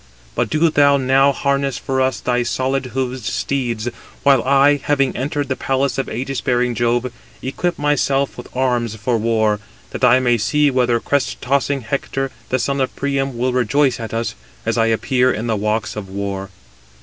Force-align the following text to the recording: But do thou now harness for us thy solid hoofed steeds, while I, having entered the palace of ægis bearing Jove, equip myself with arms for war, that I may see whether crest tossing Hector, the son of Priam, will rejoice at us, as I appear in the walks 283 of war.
But 0.33 0.49
do 0.49 0.71
thou 0.71 0.97
now 0.97 1.31
harness 1.31 1.77
for 1.77 2.01
us 2.01 2.19
thy 2.19 2.41
solid 2.41 2.87
hoofed 2.97 3.23
steeds, 3.23 3.87
while 4.23 4.41
I, 4.41 4.77
having 4.81 5.15
entered 5.15 5.47
the 5.47 5.55
palace 5.55 5.99
of 5.99 6.07
ægis 6.07 6.43
bearing 6.43 6.73
Jove, 6.73 7.11
equip 7.43 7.77
myself 7.77 8.35
with 8.35 8.47
arms 8.55 8.95
for 8.95 9.19
war, 9.19 9.59
that 9.91 10.03
I 10.03 10.19
may 10.19 10.39
see 10.39 10.71
whether 10.71 10.99
crest 10.99 11.39
tossing 11.39 11.81
Hector, 11.81 12.31
the 12.49 12.57
son 12.57 12.81
of 12.81 12.95
Priam, 12.95 13.37
will 13.37 13.53
rejoice 13.53 13.99
at 13.99 14.11
us, 14.11 14.33
as 14.65 14.75
I 14.75 14.87
appear 14.87 15.31
in 15.31 15.45
the 15.45 15.55
walks 15.55 15.93
283 15.93 16.01
of 16.01 16.17
war. 16.27 16.49